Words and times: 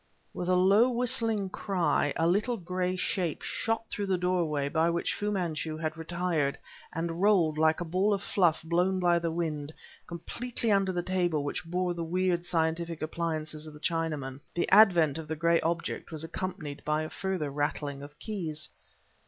With 0.33 0.49
a 0.49 0.55
low 0.55 0.89
whistling 0.89 1.49
cry 1.51 2.11
a 2.15 2.25
little 2.25 2.57
gray 2.57 2.95
shape 2.95 3.43
shot 3.43 3.83
through 3.91 4.07
the 4.07 4.17
doorway 4.17 4.67
by 4.67 4.89
which 4.89 5.13
Fu 5.13 5.29
Manchu 5.29 5.77
had 5.77 5.95
retired, 5.95 6.57
and 6.91 7.21
rolled, 7.21 7.59
like 7.59 7.79
a 7.81 7.85
ball 7.85 8.11
of 8.11 8.23
fluff 8.23 8.63
blown 8.63 8.99
by 8.99 9.19
the 9.19 9.29
wind, 9.29 9.71
completely 10.07 10.71
under 10.71 10.91
the 10.91 11.03
table 11.03 11.43
which 11.43 11.63
bore 11.65 11.93
the 11.93 12.03
weird 12.03 12.45
scientific 12.45 13.03
appliances 13.03 13.67
of 13.67 13.75
the 13.75 13.79
Chinaman; 13.79 14.39
the 14.55 14.67
advent 14.71 15.19
of 15.19 15.27
the 15.27 15.35
gray 15.35 15.61
object 15.61 16.11
was 16.11 16.23
accompanied 16.23 16.83
by 16.83 17.03
a 17.03 17.09
further 17.11 17.51
rattling 17.51 18.01
of 18.01 18.17
keys. 18.17 18.69